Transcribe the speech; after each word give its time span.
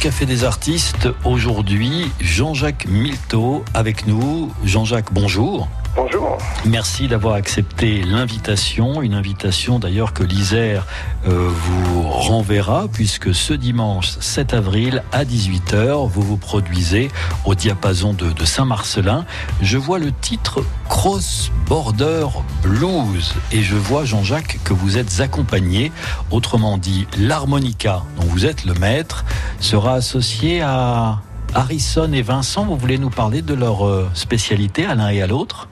Café 0.00 0.26
des 0.26 0.44
artistes, 0.44 1.08
aujourd'hui, 1.24 2.12
Jean-Jacques 2.20 2.86
Milteau 2.86 3.64
avec 3.74 4.06
nous. 4.06 4.52
Jean-Jacques, 4.64 5.12
bonjour. 5.12 5.68
Bonjour. 6.00 6.38
Merci 6.64 7.08
d'avoir 7.08 7.34
accepté 7.34 8.04
l'invitation, 8.04 9.02
une 9.02 9.14
invitation 9.14 9.80
d'ailleurs 9.80 10.12
que 10.12 10.22
l'Isère 10.22 10.86
euh, 11.26 11.50
vous 11.50 12.02
renverra 12.02 12.86
puisque 12.86 13.34
ce 13.34 13.52
dimanche 13.52 14.16
7 14.20 14.54
avril 14.54 15.02
à 15.10 15.24
18h, 15.24 16.08
vous 16.08 16.22
vous 16.22 16.36
produisez 16.36 17.10
au 17.44 17.56
diapason 17.56 18.12
de, 18.12 18.44
Saint-Marcelin. 18.44 19.26
Je 19.60 19.76
vois 19.76 19.98
le 19.98 20.12
titre 20.12 20.62
Cross 20.88 21.50
Border 21.66 22.28
Blues 22.62 23.34
et 23.50 23.62
je 23.62 23.74
vois 23.74 24.04
Jean-Jacques 24.04 24.60
que 24.62 24.74
vous 24.74 24.98
êtes 24.98 25.20
accompagné, 25.20 25.90
autrement 26.30 26.78
dit 26.78 27.08
l'harmonica 27.18 28.02
dont 28.20 28.26
vous 28.26 28.46
êtes 28.46 28.64
le 28.66 28.74
maître 28.74 29.24
sera 29.58 29.94
associé 29.94 30.62
à 30.62 31.22
Harrison 31.54 32.12
et 32.12 32.22
Vincent. 32.22 32.64
Vous 32.66 32.76
voulez 32.76 32.98
nous 32.98 33.10
parler 33.10 33.42
de 33.42 33.54
leur 33.54 33.84
euh, 33.84 34.08
spécialité 34.14 34.86
à 34.86 34.94
l'un 34.94 35.08
et 35.08 35.22
à 35.22 35.26
l'autre? 35.26 35.68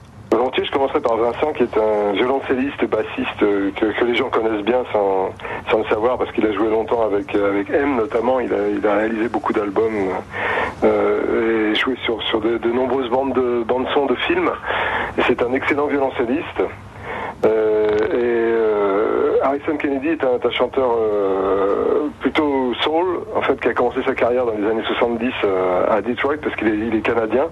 Commencerai 0.77 0.99
par 0.99 1.17
Vincent, 1.17 1.53
qui 1.53 1.63
est 1.63 1.77
un 1.77 2.11
violoncelliste 2.13 2.85
bassiste 2.85 3.41
euh, 3.41 3.71
que, 3.71 4.05
les 4.05 4.13
gens 4.13 4.29
connaissent 4.29 4.63
bien 4.63 4.83
sans, 4.93 5.31
sans 5.71 5.79
le 5.79 5.85
savoir, 5.85 6.19
parce 6.19 6.31
qu'il 6.33 6.45
a 6.45 6.51
joué 6.51 6.69
longtemps 6.69 7.01
avec, 7.01 7.33
euh, 7.33 7.49
avec 7.49 7.69
M 7.71 7.95
notamment. 7.95 8.39
Il 8.39 8.53
a, 8.53 8.93
réalisé 8.93 9.27
beaucoup 9.27 9.53
d'albums 9.53 10.09
euh, 10.83 11.71
et 11.71 11.75
joué 11.75 11.95
sur, 12.03 12.21
sur 12.23 12.41
de, 12.41 12.59
nombreuses 12.71 13.09
bandes 13.09 13.33
de 13.33 13.63
bandes 13.63 13.87
son 13.95 14.05
de 14.05 14.13
films. 14.15 14.51
C'est 15.25 15.41
un 15.41 15.51
excellent 15.53 15.87
violoncelliste. 15.87 16.61
Et 17.43 18.53
Harrison 19.41 19.77
Kennedy 19.77 20.09
est 20.09 20.23
un, 20.23 20.51
chanteur 20.51 20.95
plutôt 22.19 22.73
soul, 22.81 23.21
en 23.35 23.41
fait, 23.41 23.59
qui 23.59 23.67
a 23.67 23.73
commencé 23.73 23.99
sa 24.05 24.13
carrière 24.13 24.45
dans 24.45 24.53
les 24.53 24.65
années 24.65 24.83
70 24.85 25.31
euh, 25.43 25.85
à 25.89 26.01
Detroit 26.01 26.37
parce 26.41 26.55
qu'il 26.55 26.67
est, 26.67 26.77
il 26.77 26.95
est 26.95 27.01
canadien. 27.01 27.45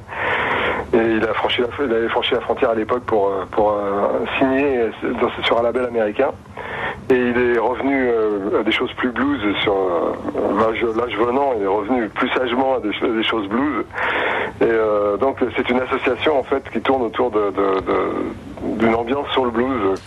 Et 0.93 0.97
il 0.97 1.23
a 1.23 1.33
franchi 1.33 1.61
la, 1.61 1.67
il 1.85 1.91
avait 1.93 2.07
franchi 2.09 2.33
la 2.33 2.41
frontière 2.41 2.69
à 2.69 2.75
l'époque 2.75 3.03
pour, 3.03 3.27
euh, 3.27 3.45
pour 3.51 3.71
euh, 3.73 4.25
signer 4.37 4.89
dans- 5.19 5.43
sur 5.43 5.59
un 5.59 5.63
label 5.63 5.85
américain. 5.85 6.29
Et 7.09 7.15
il 7.15 7.37
est 7.37 7.59
revenu 7.59 8.07
euh, 8.09 8.61
à 8.61 8.63
des 8.63 8.71
choses 8.71 8.91
plus 8.93 9.09
blues 9.09 9.39
sur 9.61 9.73
euh, 9.73 10.13
l'âge 10.97 11.15
venant, 11.17 11.53
il 11.57 11.63
est 11.63 11.67
revenu 11.67 12.07
plus 12.09 12.29
sagement 12.29 12.75
à 12.75 12.79
des, 12.79 12.91
ch- 12.91 13.11
des 13.11 13.23
choses 13.23 13.47
blues. 13.47 13.85
Et 14.61 14.63
euh, 14.63 15.17
donc 15.17 15.37
c'est 15.55 15.69
une 15.69 15.79
association 15.81 16.39
en 16.39 16.43
fait 16.43 16.63
qui 16.71 16.81
tourne 16.81 17.03
autour 17.03 17.29
de- 17.31 17.51
d'une 18.61 18.95
ambiance 18.95 19.27
sur 19.33 19.45
le 19.45 19.51
blues. 19.51 19.99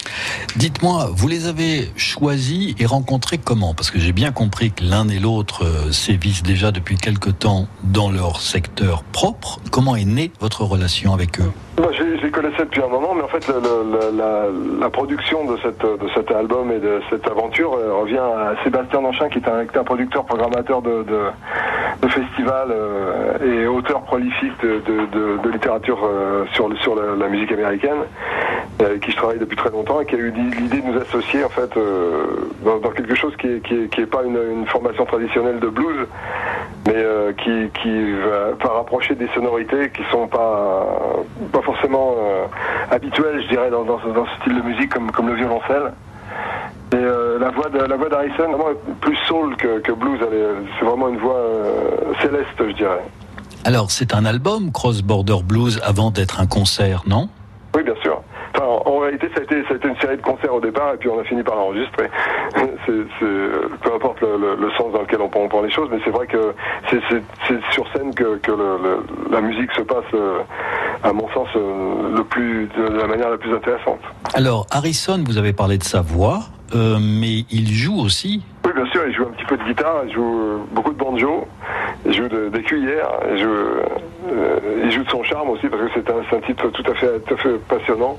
Dites-moi, 0.57 1.09
vous 1.15 1.29
les 1.29 1.47
avez 1.47 1.91
choisis 1.97 2.75
et 2.79 2.87
rencontrés 2.87 3.39
comment? 3.39 3.75
Parce 3.75 3.91
que 3.91 3.99
j'ai 3.99 4.13
bien 4.13 4.33
compris 4.33 4.73
que 4.73 4.85
l'un 4.85 5.09
et 5.09 5.19
l'autre 5.19 5.65
euh, 5.65 5.93
sévissent 5.93 6.43
déjà 6.43 6.71
depuis 6.71 6.97
quelque 6.97 7.31
temps 7.31 7.67
dans 7.83 8.11
leur 8.11 8.41
secteur 8.41 9.03
propre. 9.05 9.61
Comment 9.71 9.97
est 9.97 10.05
née 10.05 10.33
votre 10.41 10.63
relation 10.65 11.13
avec 11.15 11.41
eux? 11.41 11.51
Moi, 11.79 11.91
je, 11.97 12.03
les 12.03 12.31
connaissais 12.33 12.65
depuis 12.65 12.83
un 12.83 12.89
moment, 12.89 13.15
mais 13.15 13.23
en 13.23 13.29
fait, 13.29 13.47
le- 13.49 13.55
le- 13.55 14.11
le- 14.11 14.19
la, 14.19 14.47
la 14.81 14.91
production 14.91 15.45
de, 15.51 15.57
cette, 15.63 15.81
de 15.81 16.09
cet 16.15 16.31
album 16.33 16.71
et 16.73 16.81
de 16.81 17.01
cette 17.09 17.27
aventure 17.29 17.73
euh, 17.75 17.95
revient 18.03 18.19
à 18.19 18.55
Sébastien 18.65 19.01
Danchin, 19.01 19.29
qui 19.29 19.39
est 19.39 19.49
un, 19.49 19.85
producteur, 19.85 20.25
programmateur 20.25 20.83
de, 20.83 21.05
de, 21.05 21.21
de 22.03 22.09
festivals 22.09 22.71
euh, 22.71 23.63
et 23.63 23.67
auteur 23.67 24.03
prolifique 24.03 24.61
de, 24.63 25.49
littérature 25.51 25.99
euh, 26.05 26.45
sur, 26.53 26.69
la, 26.69 27.17
la 27.17 27.29
musique 27.29 27.51
américaine, 27.53 27.99
avec 28.81 29.01
qui 29.01 29.11
je 29.11 29.17
travaille 29.17 29.39
depuis 29.39 29.57
très 29.57 29.71
longtemps 29.71 30.01
et 30.01 30.07
qui 30.07 30.15
a 30.15 30.19
eu 30.19 30.31
l'idée 30.31 30.81
de 30.81 30.87
nous 30.87 31.01
associer 31.01 31.45
en 31.45 31.49
fait 31.49 31.77
euh, 31.77 32.49
dans, 32.65 32.91
quelque 32.91 33.15
chose 33.15 33.35
qui 33.37 33.49
est, 33.49 33.61
qui 33.67 33.75
est, 33.75 33.89
qui 33.89 34.01
est 34.03 34.07
pas 34.07 34.23
une, 34.25 34.67
formation 34.67 35.05
traditionnelle 35.05 35.61
de 35.61 35.69
blues, 35.69 36.07
mais 36.87 36.95
euh, 36.95 37.33
qui, 37.33 37.71
qui 37.81 38.13
va, 38.13 38.73
rapprocher 38.73 39.15
des 39.15 39.29
sonorités 39.35 39.91
qui 39.91 40.03
sont 40.11 40.27
pas, 40.27 40.87
pas 41.53 41.63
forcément 41.63 42.15
euh, 42.19 42.45
habituelles, 42.91 43.43
je 43.43 43.49
dirais, 43.49 43.71
dans, 43.71 43.85
dans, 43.85 43.99
ce- 43.99 44.41
style 44.41 44.57
de 44.57 44.63
musique 44.63 44.93
comme, 44.93 45.11
comme 45.11 45.29
le 45.29 45.35
violoncelle. 45.35 45.93
Et 46.93 46.97
euh, 46.97 47.39
la 47.39 47.51
voix 47.51 47.69
de 47.69 47.79
la 47.79 47.97
voix 47.97 48.09
d'Harrison, 48.09 48.51
vraiment 48.51 48.79
plus 49.01 49.17
soul 49.27 49.57
que, 49.57 49.81
que 49.81 49.93
blues, 49.93 50.19
c'est 50.79 50.85
vraiment 50.85 51.09
une 51.09 51.19
voix 51.19 51.37
euh, 51.37 52.13
céleste, 52.23 52.57
je 52.59 52.73
dirais. 52.73 53.03
Alors, 53.65 53.91
c'est 53.91 54.15
un 54.15 54.25
album, 54.25 54.73
Cross 54.73 55.03
Border 55.03 55.43
Blues, 55.45 55.81
avant 55.85 56.11
d'être 56.11 56.41
un 56.41 56.47
concert, 56.47 57.03
non 57.07 57.29
Oui, 57.75 57.83
bien 57.83 57.95
sûr. 58.03 58.23
Enfin, 58.55 58.78
en, 58.93 58.99
réalité, 58.99 59.29
ça 59.35 59.41
a, 59.41 59.45
été, 59.45 59.63
ça 59.65 59.75
a 59.75 59.77
été 59.77 59.89
une 59.89 59.97
série 60.01 60.17
de 60.17 60.23
concerts 60.23 60.55
au 60.55 60.61
départ, 60.61 60.95
et 60.95 60.97
puis 60.97 61.09
on 61.09 61.19
a 61.21 61.25
fini 61.25 61.43
par 61.43 61.57
l'enregistrer. 61.57 62.09
Peu 62.87 63.95
importe 63.95 64.21
le, 64.21 64.37
le- 64.39 64.57
le 64.61 64.71
sens 64.73 64.93
dans 64.93 65.01
lequel 65.03 65.21
on 65.21 65.29
prend, 65.29 65.41
on 65.41 65.49
prend 65.49 65.63
les 65.63 65.71
choses, 65.71 65.89
mais 65.91 65.99
c'est 66.05 66.11
vrai 66.11 66.27
que 66.27 66.55
c'est, 66.91 67.01
sur 67.73 67.87
scène 67.93 68.15
que, 68.15 68.37
que 68.39 68.51
le- 68.53 68.79
le- 68.83 69.31
la 69.33 69.41
musique 69.41 69.71
se 69.73 69.83
passe, 69.83 70.05
euh, 70.15 70.41
à 71.03 71.13
mon 71.13 71.29
sens, 71.31 71.49
euh, 71.57 72.17
le 72.17 72.25
plus, 72.25 72.69
de 72.77 72.83
la 72.97 73.07
manière 73.07 73.31
la 73.31 73.39
plus 73.39 73.55
intéressante. 73.55 74.01
Alors, 74.35 74.67
Harrison, 74.71 75.23
vous 75.27 75.39
avez 75.39 75.53
parlé 75.53 75.79
de 75.79 75.85
sa 75.85 76.01
voix, 76.01 76.41
euh, 76.75 76.99
mais 77.01 77.45
il 77.51 77.69
joue 77.73 77.99
aussi. 78.01 78.43
Oui, 78.65 78.73
bien 78.75 78.87
sûr, 78.91 79.03
il 79.07 79.15
joue 79.15 79.23
un 79.25 79.33
petit 79.33 79.45
peu 79.47 79.57
de 79.57 79.65
guitare, 79.65 80.03
il 80.07 80.13
joue 80.13 80.67
beaucoup 80.73 80.93
de 80.93 80.99
banjo, 80.99 81.47
il 82.05 82.13
joue 82.15 82.29
de- 82.29 82.49
des 82.49 82.63
cuillères, 82.63 83.09
il 83.33 83.39
joue, 83.43 83.49
euh, 83.49 84.83
il 84.85 84.91
joue 84.91 85.05
de 85.05 85.11
son 85.11 85.23
charme 85.23 85.49
aussi 85.51 85.67
parce 85.69 85.83
que 85.85 85.89
c'est 85.95 86.11
un, 86.11 86.37
un 86.37 86.41
type 86.43 86.61
tout 86.73 86.91
à 86.91 86.95
fait, 86.95 87.21
tout 87.21 87.35
à 87.35 87.37
fait 87.39 87.59
passionnant. 87.69 88.19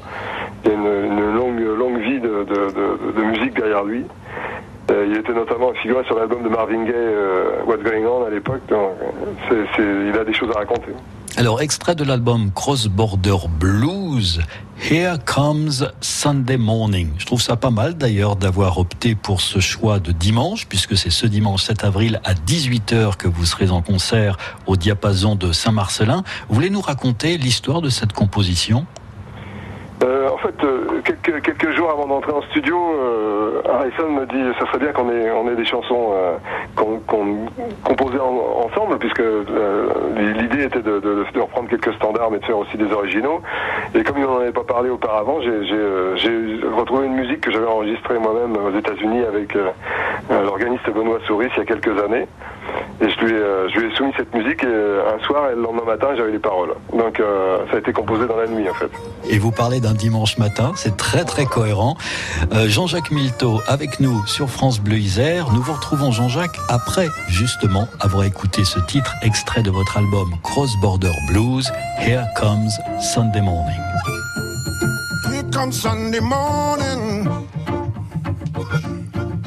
Il 0.66 0.72
a 0.72 0.74
une, 0.74 1.36
longue, 1.36 1.60
longue 1.60 2.00
vie 2.02 2.20
de, 2.20 2.46
de- 2.46 3.24
musique 3.24 3.56
derrière 3.56 3.84
lui. 3.84 4.04
Euh, 4.92 5.08
il 5.10 5.18
était 5.18 5.34
notamment 5.34 5.72
figuré 5.82 6.04
sur 6.06 6.18
l'album 6.18 6.42
de 6.44 6.50
Marvin 6.50 6.84
Gaye, 6.84 6.94
euh, 6.96 7.64
What's 7.66 7.84
Going 7.84 8.06
On 8.06 8.26
à 8.26 8.30
l'époque. 8.30 8.62
il 8.72 10.18
a 10.20 10.24
des 10.24 10.34
choses 10.34 10.50
à 10.56 10.60
raconter. 10.60 10.92
Alors, 11.38 11.62
extrait 11.62 11.96
de 11.96 12.04
l'album 12.04 12.52
Cross 12.54 12.88
Border 12.88 13.36
Blues, 13.60 14.42
Here 14.90 15.18
Comes 15.26 15.88
Sunday 16.02 16.58
Morning. 16.58 17.12
Je 17.18 17.26
trouve 17.26 17.42
ça 17.42 17.56
pas 17.56 17.70
mal 17.70 17.94
d'ailleurs 17.94 18.36
d'avoir 18.36 18.78
opté 18.80 19.14
pour 19.16 19.40
ce 19.40 19.60
choix 19.60 20.00
de 20.00 20.12
dimanche, 20.12 20.66
puisque 20.68 20.98
c'est 20.98 21.12
ce 21.12 21.28
dimanche 21.28 21.64
7 21.64 21.84
avril 21.84 22.20
à 22.26 22.34
18h 22.34 23.16
que 23.16 23.28
vous 23.28 23.46
serez 23.46 23.70
en 23.70 23.82
concert 23.82 24.38
au 24.66 24.76
diapason 24.76 25.36
de 25.36 25.52
Saint-Marcelin. 25.52 26.24
Vous 26.50 26.56
voulez 26.56 26.72
nous 26.72 26.82
raconter 26.82 27.38
l'histoire 27.38 27.82
de 27.82 27.90
cette 27.90 28.12
composition? 28.12 28.86
Fait, 30.42 30.64
euh, 30.64 31.02
quelques, 31.44 31.72
jours 31.76 31.90
avant 31.92 32.08
d'entrer 32.08 32.32
en 32.32 32.42
studio, 32.44 32.78
euh, 32.78 33.62
Harrison 33.70 34.10
me 34.10 34.26
dit 34.26 34.58
ça 34.60 34.66
serait 34.68 34.80
bien 34.80 34.92
qu'on 34.92 35.10
ait, 35.10 35.56
des 35.56 35.66
chansons 35.66 36.12
euh, 36.14 36.36
qu'on 36.76 37.00
composait 37.84 38.20
en- 38.20 38.66
ensemble, 38.66 38.98
puisque 39.00 39.22
l'idée 40.18 40.64
était 40.66 40.82
de, 40.82 41.00
de- 41.00 41.26
reprendre 41.40 41.70
quelques 41.70 41.94
standards, 41.94 42.32
mais 42.32 42.40
de 42.40 42.46
faire 42.46 42.58
aussi 42.58 42.78
des 42.78 42.92
originaux. 42.92 43.42
Et 43.96 44.04
comme 44.04 44.18
il 44.18 44.24
n'en 44.24 44.38
avait 44.40 44.52
pas 44.52 44.64
parlé 44.64 44.90
auparavant, 44.90 45.40
j'ai 45.42 46.70
retrouvé 46.76 47.06
une 47.08 47.16
musique 47.16 47.42
que 47.42 47.52
j'avais 47.52 47.68
enregistrée 47.68 48.18
moi-même 48.20 48.56
aux 48.58 48.78
États-Unis 48.78 49.24
avec 49.26 49.56
l'organiste 50.30 50.90
Benoît 50.94 51.20
Souris 51.28 51.50
il 51.56 51.60
y 51.60 51.62
a 51.62 51.66
quelques 51.66 51.98
années. 52.04 52.28
Et 53.02 53.10
je 53.10 53.26
lui, 53.26 53.32
ai, 53.32 53.36
euh, 53.36 53.70
je 53.70 53.80
lui 53.80 53.92
ai 53.92 53.96
soumis 53.96 54.12
cette 54.18 54.34
musique 54.34 54.62
et, 54.64 54.68
euh, 54.68 55.16
un 55.16 55.24
soir 55.26 55.50
et 55.50 55.56
le 55.56 55.62
lendemain 55.62 55.86
matin 55.86 56.08
j'avais 56.18 56.32
les 56.32 56.40
paroles. 56.40 56.76
Donc 56.92 57.20
euh, 57.20 57.60
ça 57.70 57.78
a 57.78 57.80
été 57.80 57.94
composé 57.94 58.28
dans 58.28 58.36
la 58.36 58.48
nuit 58.48 58.70
en 58.70 58.74
fait. 58.74 58.92
Et 59.30 59.38
vous 59.40 59.52
parlez 59.52 59.80
d'un 59.80 59.94
dimanche 59.94 60.38
matin, 60.38 60.74
c'est 60.76 60.98
très 60.98 61.24
très 61.24 61.46
cohérent. 61.46 61.96
Euh, 62.54 62.68
Jean-Jacques 62.68 63.12
Milteau 63.12 63.62
avec 63.68 64.02
nous 64.02 64.26
sur 64.28 64.50
France 64.50 64.82
Bleu 64.82 64.98
Isère. 64.98 65.52
Nous 65.54 65.62
vous 65.62 65.74
retrouvons 65.74 66.12
Jean-Jacques 66.12 66.60
après 66.68 67.08
justement 67.30 67.88
avoir 68.02 68.26
écouté 68.26 68.66
ce 68.66 68.80
titre 68.80 69.14
extrait 69.22 69.62
de 69.62 69.72
votre 69.72 69.98
album 69.98 70.32
Cross 70.44 70.72
Border 70.82 71.14
Blues, 71.30 71.72
Here 72.00 72.26
Comes 72.36 72.70
Sunday 73.00 73.42
Morning. 73.42 73.80
Here 75.32 75.44
comes 75.52 75.72
Sunday 75.72 76.20
morning. 76.20 77.30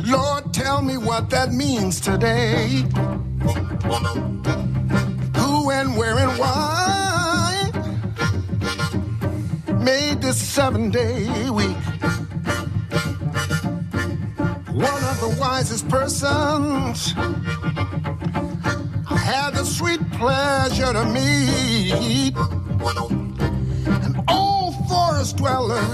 Lord, 0.06 0.52
tell 0.52 0.82
me 0.82 0.96
what 0.96 1.28
that 1.30 1.52
means 1.52 2.00
today. 2.00 2.84
Who 3.92 5.70
and 5.70 5.96
where 5.98 6.16
and 6.16 6.38
why 6.38 7.70
made 9.80 10.22
this 10.22 10.40
seven 10.40 10.90
day 10.90 11.50
week? 11.50 11.76
One 14.72 15.04
of 15.04 15.20
the 15.20 15.36
wisest 15.38 15.90
persons 15.90 17.12
I 19.10 19.18
had 19.18 19.50
the 19.50 19.64
sweet 19.64 20.00
pleasure 20.12 20.94
to 20.94 21.04
meet 21.04 22.34
an 24.06 24.24
old 24.26 24.74
forest 24.88 25.36
dweller 25.36 25.84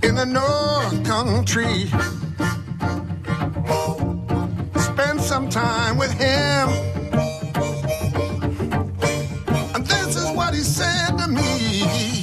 in 0.00 0.14
the 0.14 0.26
North 0.26 1.04
Country 1.04 1.90
some 5.24 5.48
time 5.48 5.96
with 5.96 6.12
him. 6.12 6.68
And 9.74 9.86
this 9.86 10.16
is 10.16 10.30
what 10.36 10.52
he 10.52 10.60
said 10.60 11.16
to 11.16 11.28
me 11.28 12.20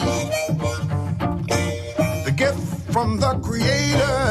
The 2.26 2.32
gift 2.32 2.62
from 2.94 3.20
the 3.20 3.40
Creator 3.42 4.22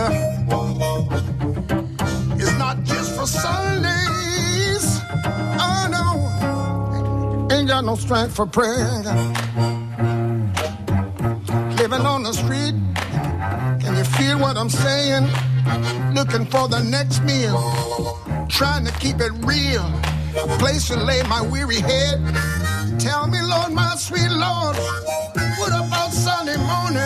is 2.40 2.56
not 2.58 2.84
just 2.84 3.16
for 3.16 3.26
Sundays. 3.26 5.00
Oh 5.58 5.88
no, 5.90 7.48
ain't 7.52 7.66
got 7.66 7.84
no 7.84 7.96
strength 7.96 8.36
for 8.36 8.46
prayer. 8.46 9.02
Living 11.76 12.06
on 12.06 12.22
the 12.22 12.32
street, 12.32 12.76
can 13.82 13.96
you 13.96 14.04
feel 14.04 14.38
what 14.38 14.56
I'm 14.56 14.70
saying? 14.70 15.26
Looking 16.14 16.46
for 16.46 16.68
the 16.68 16.84
next 16.84 17.24
meal 17.24 18.19
trying 18.50 18.84
to 18.84 18.92
keep 18.98 19.20
it 19.20 19.32
real. 19.44 19.84
A 20.36 20.58
place 20.58 20.88
to 20.88 20.96
lay 20.96 21.22
my 21.24 21.40
weary 21.40 21.80
head. 21.80 22.18
Tell 22.98 23.26
me, 23.26 23.40
Lord, 23.42 23.72
my 23.72 23.94
sweet 23.96 24.30
Lord, 24.30 24.76
what 25.58 25.72
about 25.72 26.12
Sunday 26.12 26.56
morning? 26.56 27.00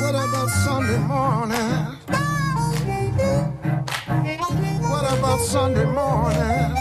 What 0.00 0.14
about 0.14 0.48
Sunday 0.48 0.98
morning? 0.98 1.98
What 4.90 5.18
about 5.18 5.40
Sunday 5.40 5.84
morning? 5.84 6.76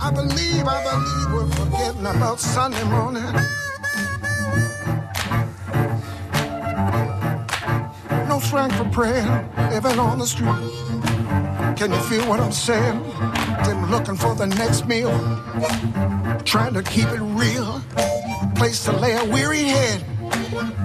I 0.00 0.10
believe, 0.14 0.66
I 0.66 0.78
believe 0.84 1.32
we're 1.34 1.50
forgetting 1.56 2.06
about 2.06 2.38
Sunday 2.40 2.84
morning. 2.84 3.63
Strength 8.54 8.76
for 8.76 8.88
prayer, 8.90 9.50
living 9.72 9.98
on 9.98 10.20
the 10.20 10.26
street. 10.28 10.46
Can 11.76 11.90
you 11.90 11.98
feel 12.02 12.24
what 12.28 12.38
I'm 12.38 12.52
saying? 12.52 13.02
Them 13.64 13.90
looking 13.90 14.14
for 14.14 14.36
the 14.36 14.46
next 14.46 14.86
meal, 14.86 15.10
trying 16.44 16.72
to 16.74 16.82
keep 16.84 17.08
it 17.08 17.20
real. 17.20 17.82
Place 18.54 18.84
to 18.84 18.92
lay 18.92 19.16
a 19.16 19.24
weary 19.24 19.64
head. 19.64 20.04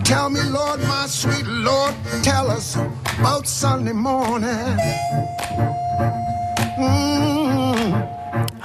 Tell 0.04 0.32
me, 0.32 0.42
Lord, 0.50 0.80
my 0.80 1.06
sweet 1.06 1.46
Lord, 1.46 1.94
tell 2.24 2.50
us 2.50 2.76
about 3.20 3.48
Sunday 3.48 3.94
morning. 3.94 4.50
Mm. 6.80 7.39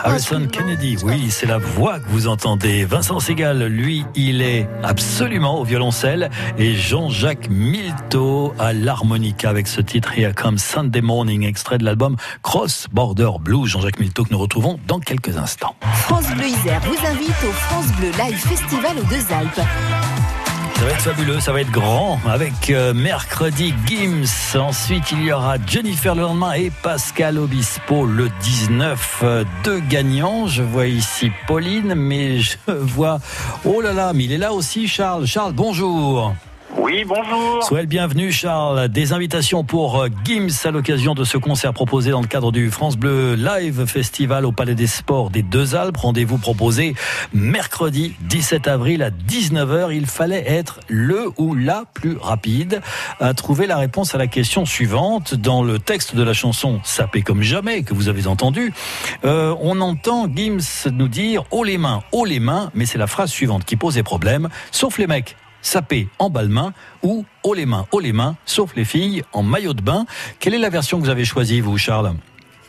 Harrison 0.05 0.47
Kennedy, 0.53 0.99
oui, 1.03 1.31
c'est 1.31 1.47
la 1.47 1.57
voix 1.57 1.99
que 1.99 2.07
vous 2.09 2.29
entendez. 2.29 2.85
Vincent 2.85 3.21
Segal, 3.21 3.65
lui, 3.65 4.05
il 4.15 4.43
est 4.43 4.69
absolument 4.83 5.59
au 5.59 5.65
violoncelle 5.65 6.31
et 6.59 6.75
Jean-Jacques 6.75 7.49
Milteau 7.49 8.53
à 8.59 8.75
l'harmonica 8.75 9.49
avec 9.49 9.67
ce 9.67 9.81
titre 9.81 10.13
Here 10.19 10.35
Comes 10.35 10.59
Sunday 10.59 11.01
Morning, 11.01 11.45
extrait 11.45 11.79
de 11.79 11.85
l'album 11.85 12.17
Cross 12.43 12.89
Border 12.93 13.31
Blues. 13.41 13.67
Jean-Jacques 13.67 13.99
Milteau 13.99 14.25
que 14.25 14.31
nous 14.31 14.39
retrouvons 14.39 14.79
dans 14.87 15.01
quelques 15.01 15.39
instants. 15.39 15.75
France 15.81 16.31
Bleu 16.35 16.49
Isère 16.49 16.83
vous 16.83 17.07
invite 17.07 17.45
au 17.49 17.53
France 17.53 17.87
Bleu 17.99 18.11
Live 18.11 18.37
Festival 18.37 18.99
aux 18.99 19.05
Deux 19.05 19.35
Alpes. 19.35 19.61
Ça 20.77 20.85
va 20.85 20.91
être 20.91 21.03
fabuleux, 21.03 21.41
ça 21.41 21.53
va 21.53 21.61
être 21.61 21.71
grand 21.71 22.19
avec 22.29 22.71
euh, 22.71 22.93
mercredi 22.93 23.75
Gims. 23.87 24.59
Ensuite, 24.59 25.13
il 25.13 25.23
y 25.23 25.33
aura 25.33 25.57
Jennifer 25.67 26.15
le 26.15 26.23
lendemain 26.23 26.53
et 26.53 26.71
Pascal 26.83 27.39
Obispo 27.39 28.05
le 28.05 28.29
19. 28.43 29.21
Euh, 29.23 29.45
deux. 29.63 29.81
Je 30.47 30.63
vois 30.63 30.87
ici 30.87 31.31
Pauline, 31.47 31.95
mais 31.95 32.41
je 32.41 32.57
vois. 32.69 33.21
Oh 33.65 33.81
là 33.81 33.93
là, 33.93 34.13
mais 34.13 34.25
il 34.25 34.33
est 34.33 34.39
là 34.39 34.53
aussi, 34.53 34.89
Charles. 34.89 35.27
Charles, 35.27 35.53
bonjour. 35.53 36.35
Oui, 36.77 37.05
bonjour. 37.07 37.63
Soyez 37.63 37.83
le 37.83 37.89
bienvenu, 37.89 38.33
Charles. 38.33 38.89
Des 38.89 39.13
invitations 39.13 39.65
pour 39.65 40.03
euh, 40.03 40.09
Gims 40.25 40.51
à 40.65 40.71
l'occasion 40.71 41.15
de 41.15 41.25
ce 41.25 41.39
concert 41.39 41.73
proposé 41.73 42.11
dans 42.11 42.21
le 42.21 42.27
cadre 42.27 42.51
du 42.53 42.71
France 42.71 42.97
Bleu 42.97 43.35
Live 43.35 43.87
Festival 43.87 44.45
au 44.45 44.53
Palais 44.53 44.75
des 44.75 44.87
Sports 44.87 45.31
des 45.31 45.43
Deux 45.43 45.77
Alpes. 45.77 45.97
Rendez-vous 45.97 46.37
proposé 46.37 46.95
mercredi 47.33 48.15
17 48.23 48.67
avril 48.67 49.03
à 49.03 49.11
19h. 49.11 49.95
Il 49.95 50.07
fallait 50.07 50.45
être 50.47 50.81
le 50.89 51.31
ou 51.39 51.55
la 51.55 51.85
plus 51.95 52.17
rapide 52.17 52.81
à 53.21 53.35
trouver 53.35 53.67
la 53.67 53.77
réponse 53.77 54.15
à 54.15 54.19
la 54.19 54.27
question 54.27 54.67
suivante. 54.67 55.35
Dans 55.35 55.63
le 55.63 55.79
texte 55.79 56.17
de 56.17 56.23
la 56.23 56.33
chanson 56.33 56.81
Sapé 56.83 57.23
comme 57.23 57.43
jamais 57.43 57.83
que 57.83 57.95
vous 57.95 58.09
avez 58.09 58.27
entendu, 58.27 58.73
euh, 59.25 59.55
on 59.61 59.81
entend 59.81 60.29
Gims 60.35 60.91
nous 60.93 61.09
dire 61.09 61.45
haut 61.53 61.65
les 61.65 61.79
mains, 61.79 62.03
haut 62.11 62.25
les 62.25 62.41
mains, 62.41 62.71
mais 62.75 62.85
c'est 62.85 62.99
la 62.99 63.07
phrase 63.07 63.31
suivante 63.31 63.65
qui 63.65 63.77
pose 63.77 63.95
des 63.95 64.03
problèmes, 64.03 64.49
sauf 64.73 64.99
les 64.99 65.07
mecs 65.07 65.37
sapé 65.65 66.09
en 66.21 66.31
balle-main 66.31 66.73
ou 67.03 67.25
haut 67.43 67.55
les 67.55 67.67
mains, 67.67 67.87
haut 67.91 68.01
les 68.01 68.13
mains, 68.13 68.37
sauf 68.47 68.77
les 68.77 68.85
filles 68.85 69.25
en 69.33 69.43
maillot 69.43 69.75
de 69.75 69.83
bain. 69.83 70.07
Quelle 70.39 70.55
est 70.55 70.59
la 70.59 70.71
version 70.71 70.99
que 70.99 71.05
vous 71.05 71.11
avez 71.11 71.25
choisie, 71.25 71.61
vous, 71.61 71.77
Charles? 71.79 72.15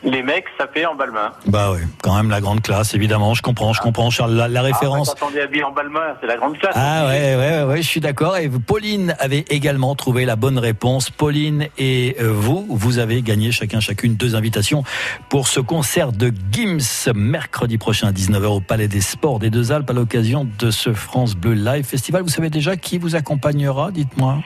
Les 0.06 0.22
mecs 0.22 0.44
sapés 0.56 0.86
en 0.86 0.94
balmain. 0.94 1.32
Bah 1.48 1.72
oui, 1.72 1.80
quand 2.00 2.14
même 2.14 2.30
la 2.30 2.40
grande 2.40 2.62
classe, 2.62 2.94
évidemment. 2.94 3.34
Je 3.34 3.42
comprends, 3.42 3.72
je 3.72 3.80
comprends, 3.80 4.08
Charles. 4.08 4.34
La, 4.34 4.46
la 4.46 4.62
référence. 4.62 5.10
Ah, 5.12 5.18
quand 5.18 5.30
on 5.32 5.36
est 5.36 5.40
habillé 5.42 5.64
en 5.64 5.72
balmain, 5.72 6.14
c'est 6.20 6.28
la 6.28 6.36
grande 6.36 6.56
classe. 6.58 6.74
Ah 6.76 7.06
ouais, 7.08 7.34
ouais, 7.34 7.62
ouais, 7.64 7.82
je 7.82 7.88
suis 7.88 7.98
d'accord. 7.98 8.36
Et 8.36 8.48
Pauline 8.48 9.16
avait 9.18 9.44
également 9.50 9.96
trouvé 9.96 10.24
la 10.24 10.36
bonne 10.36 10.58
réponse. 10.58 11.10
Pauline 11.10 11.66
et 11.76 12.16
euh, 12.20 12.30
vous, 12.32 12.64
vous 12.70 12.98
avez 13.00 13.20
gagné 13.22 13.50
chacun, 13.50 13.80
chacune 13.80 14.14
deux 14.14 14.36
invitations 14.36 14.84
pour 15.28 15.48
ce 15.48 15.58
concert 15.58 16.12
de 16.12 16.32
Gims 16.52 17.12
mercredi 17.12 17.76
prochain 17.76 18.06
à 18.06 18.12
19h 18.12 18.46
au 18.46 18.60
Palais 18.60 18.86
des 18.86 19.00
Sports 19.00 19.40
des 19.40 19.50
Deux 19.50 19.72
Alpes 19.72 19.90
à 19.90 19.92
l'occasion 19.92 20.48
de 20.58 20.70
ce 20.70 20.92
France 20.92 21.34
Bleu 21.34 21.54
Live 21.54 21.84
Festival. 21.84 22.22
Vous 22.22 22.28
savez 22.28 22.48
déjà 22.50 22.76
qui 22.76 22.98
vous 22.98 23.16
accompagnera, 23.16 23.90
dites-moi? 23.90 24.38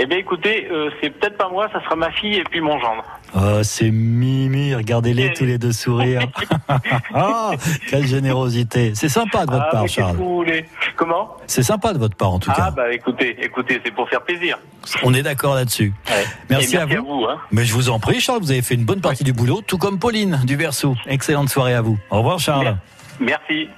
Eh 0.00 0.06
bien, 0.06 0.18
écoutez, 0.18 0.68
euh, 0.70 0.90
c'est 1.00 1.10
peut-être 1.10 1.36
pas 1.36 1.48
moi, 1.48 1.68
ça 1.72 1.82
sera 1.82 1.96
ma 1.96 2.10
fille 2.12 2.36
et 2.36 2.44
puis 2.44 2.60
mon 2.60 2.78
gendre. 2.78 3.02
Oh, 3.34 3.62
c'est 3.64 3.90
Mimi, 3.90 4.72
regardez-les 4.74 5.32
tous 5.32 5.44
les 5.44 5.58
deux 5.58 5.72
sourire. 5.72 6.22
ah, 7.14 7.50
quelle 7.90 8.06
générosité. 8.06 8.92
C'est 8.94 9.08
sympa 9.08 9.44
de 9.44 9.50
votre 9.50 9.64
ah, 9.68 9.72
part, 9.72 9.88
Charles. 9.88 10.12
que 10.12 10.18
vous 10.18 10.36
voulez? 10.36 10.64
Comment? 10.94 11.36
C'est 11.48 11.64
sympa 11.64 11.92
de 11.92 11.98
votre 11.98 12.16
part, 12.16 12.30
en 12.32 12.38
tout 12.38 12.50
Ah, 12.54 12.56
cas. 12.56 12.70
bah 12.70 12.92
écoutez, 12.92 13.36
écoutez, 13.44 13.80
c'est 13.84 13.90
pour 13.92 14.08
faire 14.08 14.22
plaisir. 14.22 14.56
On 15.02 15.12
est 15.14 15.22
d'accord 15.22 15.56
là-dessus. 15.56 15.92
Ouais. 16.08 16.24
Merci, 16.48 16.76
à 16.76 16.86
merci 16.86 17.02
vous. 17.04 17.24
hein. 17.28 17.38
Mais 17.50 17.64
je 17.64 17.74
vous 17.74 17.90
en 17.90 17.98
prie, 17.98 18.20
Charles, 18.20 18.40
vous 18.40 18.52
avez 18.52 18.62
fait 18.62 18.74
une 18.76 18.84
bonne 18.84 19.00
partie 19.00 19.24
du 19.24 19.32
boulot, 19.32 19.62
tout 19.66 19.78
comme 19.78 19.98
Pauline 19.98 20.40
du 20.44 20.54
Verseau. 20.54 20.94
Excellente 21.06 21.48
soirée 21.48 21.74
à 21.74 21.82
vous. 21.82 21.98
Au 22.10 22.18
revoir, 22.18 22.38
Charles. 22.38 22.76
Merci. 23.18 23.68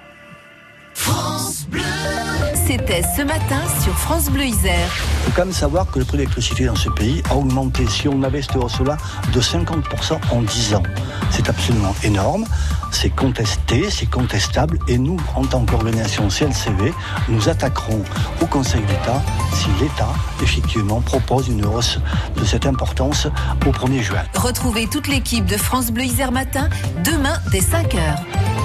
C'était 2.71 3.03
ce 3.03 3.23
matin 3.23 3.61
sur 3.83 3.93
France 3.99 4.31
Bleu 4.31 4.45
Isère. 4.45 4.89
Il 4.93 5.25
faut 5.25 5.31
quand 5.35 5.45
même 5.45 5.53
savoir 5.53 5.91
que 5.91 5.99
le 5.99 6.05
prix 6.05 6.19
de 6.19 6.23
l'électricité 6.23 6.67
dans 6.67 6.77
ce 6.77 6.89
pays 6.89 7.21
a 7.29 7.35
augmenté, 7.35 7.85
si 7.89 8.07
on 8.07 8.23
avait 8.23 8.43
cette 8.43 8.55
hausse-là, 8.55 8.97
de 9.33 9.41
50% 9.41 10.21
en 10.31 10.43
10 10.43 10.75
ans. 10.75 10.83
C'est 11.33 11.49
absolument 11.49 11.97
énorme, 12.05 12.45
c'est 12.93 13.11
contesté, 13.11 13.91
c'est 13.91 14.07
contestable, 14.07 14.79
et 14.87 14.99
nous, 14.99 15.17
en 15.35 15.45
tant 15.45 15.67
qu'organisation 15.67 16.29
CLCV, 16.29 16.95
nous 17.29 17.49
attaquerons 17.49 18.05
au 18.41 18.47
Conseil 18.47 18.83
d'État 18.83 19.21
si 19.53 19.67
l'État, 19.81 20.13
effectivement, 20.41 21.01
propose 21.01 21.49
une 21.49 21.67
hausse 21.67 21.99
de 22.37 22.45
cette 22.45 22.67
importance 22.67 23.27
au 23.67 23.71
1er 23.71 24.01
juin. 24.01 24.23
Retrouvez 24.37 24.87
toute 24.87 25.09
l'équipe 25.09 25.45
de 25.45 25.57
France 25.57 25.91
Bleu 25.91 26.05
Isère 26.05 26.31
Matin 26.31 26.69
demain 27.03 27.35
dès 27.51 27.63
5h. 27.63 28.60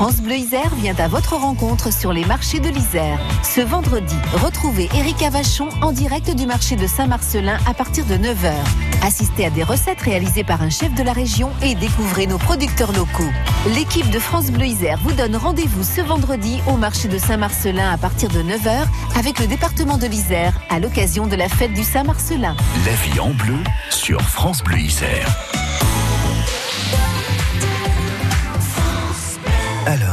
France 0.00 0.22
Bleu 0.22 0.36
Isère 0.36 0.74
vient 0.76 0.98
à 0.98 1.08
votre 1.08 1.34
rencontre 1.34 1.92
sur 1.92 2.14
les 2.14 2.24
marchés 2.24 2.58
de 2.58 2.70
l'Isère. 2.70 3.18
Ce 3.42 3.60
vendredi, 3.60 4.16
retrouvez 4.32 4.88
Éric 4.94 5.20
Avachon 5.20 5.68
en 5.82 5.92
direct 5.92 6.34
du 6.34 6.46
marché 6.46 6.74
de 6.74 6.86
Saint-Marcelin 6.86 7.58
à 7.66 7.74
partir 7.74 8.06
de 8.06 8.14
9h. 8.14 8.54
Assistez 9.02 9.44
à 9.44 9.50
des 9.50 9.62
recettes 9.62 10.00
réalisées 10.00 10.42
par 10.42 10.62
un 10.62 10.70
chef 10.70 10.94
de 10.94 11.02
la 11.02 11.12
région 11.12 11.50
et 11.62 11.74
découvrez 11.74 12.26
nos 12.26 12.38
producteurs 12.38 12.92
locaux. 12.92 13.30
L'équipe 13.74 14.08
de 14.08 14.18
France 14.18 14.50
Bleu 14.50 14.68
Isère 14.68 14.98
vous 15.02 15.12
donne 15.12 15.36
rendez-vous 15.36 15.82
ce 15.82 16.00
vendredi 16.00 16.62
au 16.66 16.78
marché 16.78 17.06
de 17.06 17.18
Saint-Marcelin 17.18 17.92
à 17.92 17.98
partir 17.98 18.30
de 18.30 18.42
9h 18.42 18.86
avec 19.18 19.38
le 19.38 19.48
département 19.48 19.98
de 19.98 20.06
l'Isère 20.06 20.58
à 20.70 20.80
l'occasion 20.80 21.26
de 21.26 21.36
la 21.36 21.50
fête 21.50 21.74
du 21.74 21.84
Saint-Marcelin. 21.84 22.56
La 22.86 22.94
vie 22.94 23.20
en 23.20 23.34
bleu 23.34 23.58
sur 23.90 24.22
France 24.22 24.64
Bleu 24.64 24.78
Isère. 24.78 25.49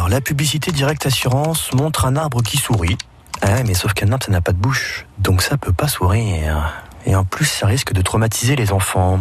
La 0.09 0.21
publicité 0.21 0.71
Direct 0.71 1.05
Assurance 1.05 1.73
montre 1.73 2.05
un 2.05 2.15
arbre 2.15 2.41
qui 2.41 2.57
sourit. 2.57 2.97
Ah 3.41 3.53
ouais, 3.53 3.63
mais 3.65 3.73
sauf 3.73 3.93
qu'un 3.93 4.11
arbre, 4.11 4.25
ça 4.25 4.31
n'a 4.31 4.39
pas 4.39 4.53
de 4.53 4.57
bouche. 4.57 5.05
Donc 5.17 5.41
ça 5.41 5.57
peut 5.57 5.73
pas 5.73 5.89
sourire. 5.89 6.73
Et 7.05 7.15
en 7.15 7.25
plus, 7.25 7.45
ça 7.45 7.67
risque 7.67 7.91
de 7.91 8.01
traumatiser 8.01 8.55
les 8.55 8.71
enfants. 8.71 9.19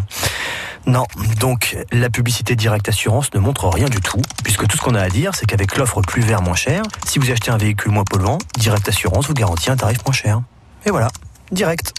Non, 0.87 1.05
donc 1.40 1.76
la 1.90 2.09
publicité 2.09 2.55
Direct 2.55 2.88
Assurance 2.88 3.35
ne 3.35 3.40
montre 3.40 3.69
rien 3.69 3.88
du 3.88 4.00
tout, 4.00 4.23
puisque 4.45 4.69
tout 4.69 4.76
ce 4.76 4.83
qu'on 4.83 4.95
a 4.95 5.00
à 5.00 5.09
dire, 5.09 5.33
c'est 5.35 5.45
qu'avec 5.47 5.76
l'offre 5.76 6.00
plus 6.02 6.23
vert 6.23 6.40
moins 6.40 6.55
cher, 6.55 6.83
si 7.05 7.19
vous 7.19 7.31
achetez 7.33 7.50
un 7.50 7.59
véhicule 7.59 7.90
moins 7.90 8.05
polluant, 8.05 8.38
Direct 8.57 8.88
Assurance 8.88 9.26
vous 9.26 9.35
garantit 9.35 9.71
un 9.71 9.76
tarif 9.76 9.99
moins 10.07 10.14
cher. 10.14 10.40
Et 10.85 10.90
voilà, 10.90 11.09
direct. 11.50 11.95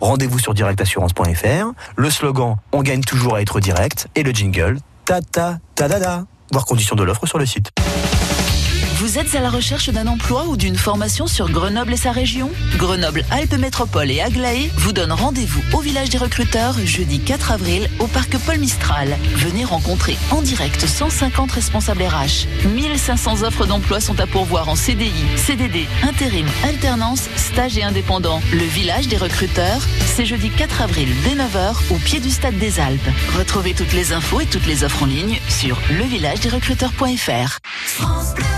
Rendez-vous 0.00 0.38
sur 0.38 0.54
directassurance.fr, 0.54 1.72
le 1.96 2.10
slogan 2.10 2.56
On 2.70 2.82
gagne 2.82 3.02
toujours 3.02 3.34
à 3.34 3.42
être 3.42 3.58
direct, 3.58 4.06
et 4.14 4.22
le 4.22 4.30
jingle 4.30 4.78
Ta 5.04 5.20
ta 5.22 5.58
ta 5.74 5.88
da 5.88 5.98
da. 5.98 6.24
Voir 6.52 6.64
conditions 6.64 6.94
de 6.94 7.02
l'offre 7.02 7.26
sur 7.26 7.38
le 7.38 7.46
site. 7.46 7.72
Vous 8.98 9.16
êtes 9.16 9.32
à 9.36 9.40
la 9.40 9.48
recherche 9.48 9.90
d'un 9.90 10.08
emploi 10.08 10.46
ou 10.48 10.56
d'une 10.56 10.74
formation 10.74 11.28
sur 11.28 11.48
Grenoble 11.48 11.92
et 11.92 11.96
sa 11.96 12.10
région 12.10 12.50
Grenoble 12.78 13.24
Alpes 13.30 13.56
Métropole 13.56 14.10
et 14.10 14.20
Aglaé 14.20 14.72
vous 14.74 14.92
donnent 14.92 15.12
rendez-vous 15.12 15.62
au 15.72 15.78
village 15.78 16.08
des 16.08 16.18
recruteurs 16.18 16.74
jeudi 16.84 17.20
4 17.20 17.52
avril 17.52 17.88
au 18.00 18.08
parc 18.08 18.36
Paul 18.38 18.58
Mistral. 18.58 19.16
Venez 19.36 19.64
rencontrer 19.64 20.16
en 20.32 20.42
direct 20.42 20.84
150 20.84 21.52
responsables 21.52 22.02
RH. 22.02 22.48
1500 22.74 23.44
offres 23.44 23.66
d'emploi 23.66 24.00
sont 24.00 24.18
à 24.18 24.26
pourvoir 24.26 24.68
en 24.68 24.74
CDI, 24.74 25.12
CDD, 25.36 25.86
intérim, 26.02 26.48
alternance, 26.64 27.28
stage 27.36 27.78
et 27.78 27.84
indépendant. 27.84 28.42
Le 28.52 28.64
village 28.64 29.06
des 29.06 29.16
recruteurs, 29.16 29.86
c'est 30.06 30.26
jeudi 30.26 30.50
4 30.50 30.82
avril 30.82 31.08
dès 31.22 31.36
9h 31.36 31.94
au 31.94 31.98
pied 31.98 32.18
du 32.18 32.30
stade 32.30 32.58
des 32.58 32.80
Alpes. 32.80 32.98
Retrouvez 33.38 33.74
toutes 33.74 33.92
les 33.92 34.12
infos 34.12 34.40
et 34.40 34.46
toutes 34.46 34.66
les 34.66 34.82
offres 34.82 35.04
en 35.04 35.06
ligne 35.06 35.38
sur 35.48 35.78
levillagedesrecruteurs.fr. 35.88 37.58
France 37.86 38.34
Bleu 38.34 38.57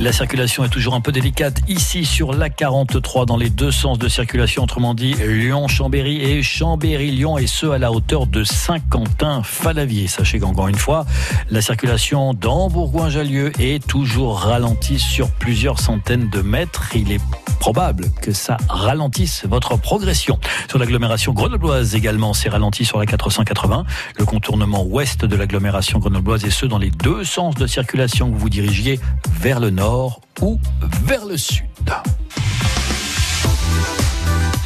La 0.00 0.12
circulation 0.12 0.64
est 0.64 0.68
toujours 0.68 0.94
un 0.94 1.00
peu 1.00 1.12
délicate 1.12 1.60
ici 1.66 2.04
sur 2.04 2.34
la 2.34 2.50
43 2.50 3.24
dans 3.24 3.38
les 3.38 3.48
deux 3.48 3.70
sens 3.70 3.98
de 3.98 4.06
circulation, 4.06 4.64
autrement 4.64 4.92
dit 4.92 5.14
Lyon-Chambéry 5.14 6.20
et 6.20 6.42
Chambéry-Lyon 6.42 7.38
et 7.38 7.46
ce 7.46 7.66
à 7.66 7.78
la 7.78 7.90
hauteur 7.90 8.26
de 8.26 8.44
Saint-Quentin-Falavier. 8.44 10.08
Sachez 10.08 10.40
qu'encore 10.40 10.68
une 10.68 10.76
fois, 10.76 11.06
la 11.50 11.62
circulation 11.62 12.34
dans 12.34 12.68
Bourgoin-Jallieu 12.68 13.50
est 13.58 13.86
toujours 13.86 14.40
ralentie 14.40 14.98
sur 14.98 15.30
plusieurs 15.30 15.80
centaines 15.80 16.28
de 16.28 16.42
mètres. 16.42 16.94
Il 16.94 17.12
est 17.12 17.20
probable 17.60 18.10
que 18.20 18.32
ça 18.32 18.58
ralentisse 18.68 19.44
votre 19.46 19.78
progression. 19.78 20.38
Sur 20.68 20.78
l'agglomération 20.78 21.32
grenobloise 21.32 21.94
également, 21.94 22.34
c'est 22.34 22.48
ralenti 22.48 22.84
sur 22.84 22.98
la 22.98 23.06
480, 23.06 23.84
le 24.18 24.24
contournement 24.26 24.84
ouest 24.84 25.24
de 25.24 25.36
l'agglomération 25.36 25.98
grenobloise 25.98 26.44
et 26.44 26.50
ce 26.50 26.66
dans 26.66 26.78
les 26.78 26.90
deux 26.90 27.24
sens 27.24 27.54
de 27.54 27.66
circulation 27.66 28.30
que 28.30 28.36
vous 28.36 28.49
dirigiez 28.50 29.00
vers 29.40 29.60
le 29.60 29.70
nord 29.70 30.20
ou 30.42 30.60
vers 31.04 31.24
le 31.24 31.38
sud. 31.38 31.66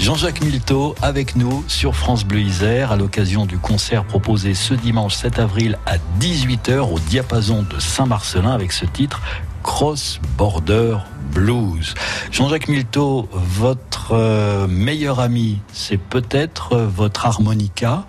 Jean-Jacques 0.01 0.43
Milteau 0.43 0.95
avec 1.01 1.35
nous 1.35 1.65
sur 1.67 1.95
France 1.95 2.25
Bleu 2.25 2.41
Isère 2.41 2.93
à 2.93 2.97
l'occasion 2.97 3.47
du 3.47 3.57
concert 3.57 4.05
proposé 4.05 4.53
ce 4.53 4.75
dimanche 4.75 5.15
7 5.15 5.39
avril 5.39 5.79
à 5.87 5.97
18h 6.21 6.93
au 6.93 6.99
diapason 6.99 7.63
de 7.63 7.79
Saint-Marcelin 7.79 8.51
avec 8.51 8.73
ce 8.73 8.85
titre 8.85 9.23
Cross 9.65 10.21
Border 10.39 10.99
Blues. 11.33 11.95
Jean-Jacques 12.31 12.69
Milteau, 12.69 13.27
votre 13.33 14.13
euh, 14.13 14.69
meilleur 14.69 15.19
ami, 15.19 15.59
c'est 15.73 15.97
peut-être 15.99 16.75
euh, 16.75 16.87
votre 16.87 17.27
harmonica. 17.27 18.05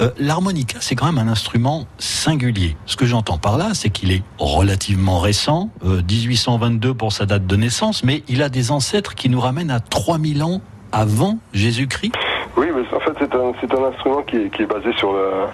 Euh, 0.00 0.10
L'harmonica, 0.18 0.78
c'est 0.80 0.94
quand 0.94 1.12
même 1.12 1.18
un 1.18 1.30
instrument 1.30 1.86
singulier. 1.98 2.76
Ce 2.86 2.96
que 2.96 3.04
j'entends 3.04 3.36
par 3.36 3.58
là, 3.58 3.70
c'est 3.74 3.90
qu'il 3.90 4.12
est 4.12 4.22
relativement 4.38 5.18
récent, 5.18 5.68
1822 5.84 6.94
pour 6.94 7.12
sa 7.12 7.26
date 7.26 7.46
de 7.46 7.56
naissance, 7.56 8.02
mais 8.04 8.22
il 8.28 8.42
a 8.42 8.48
des 8.48 8.70
ancêtres 8.70 9.14
qui 9.14 9.28
nous 9.28 9.40
ramènent 9.40 9.70
à 9.72 9.80
3000 9.80 10.42
ans 10.42 10.62
avant 10.92 11.38
Jésus-Christ. 11.52 12.14
Oui, 12.56 12.66
mais 12.74 12.82
en 12.96 13.00
fait, 13.00 13.12
c'est 13.18 13.34
un, 13.34 13.84
instrument 13.88 14.22
qui 14.22 14.36
est, 14.36 14.54
qui 14.54 14.62
est 14.62 14.66
basé 14.66 14.92
sur 14.96 15.12
le- 15.12 15.46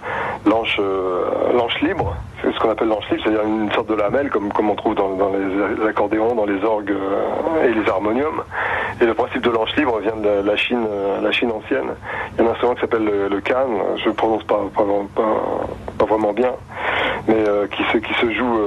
l'anche, 0.47 0.77
euh, 0.79 1.53
l'anche 1.55 1.81
libre. 1.81 2.17
C'est 2.43 2.53
ce 2.53 2.59
qu'on 2.59 2.71
appelle 2.71 2.89
l'anche 2.89 3.09
libre, 3.11 3.23
c'est-à-dire 3.25 3.45
une 3.45 3.71
sorte 3.73 3.89
de 3.89 3.95
lamelle, 3.95 4.31
comme, 4.31 4.53
comme 4.53 4.71
on 4.71 4.75
trouve 4.75 4.95
dans, 4.95 5.11
les 5.31 5.87
accordéons, 5.87 6.35
dans 6.35 6.47
les 6.47 6.63
orgues 6.65 6.93
euh, 6.93 7.65
et 7.65 7.73
les 7.73 7.89
harmoniums. 7.89 8.43
Et 9.01 9.05
le 9.05 9.15
principe 9.15 9.43
de 9.43 9.51
l'anche 9.51 9.75
libre 9.77 9.99
vient 10.01 10.17
de 10.17 10.47
la, 10.47 10.57
Chine, 10.57 10.87
euh, 10.89 11.21
la 11.21 11.33
Chine 11.33 11.51
ancienne. 11.51 11.89
Il 12.33 12.45
y 12.45 12.47
a 12.47 12.49
un 12.49 12.53
instrument 12.53 12.75
qui 12.75 12.81
s'appelle 12.81 13.05
le, 13.05 13.29
le 13.29 13.41
can, 13.41 13.67
je 13.97 14.11
prononce 14.11 14.45
pas, 14.45 14.61
pas, 14.75 14.85
pas, 15.99 16.05
vraiment 16.07 16.33
bien, 16.33 16.53
mais 17.27 17.43
qui, 17.73 17.83
se, 17.93 17.99
qui, 17.99 18.15
se 18.15 18.33
joue, 18.33 18.61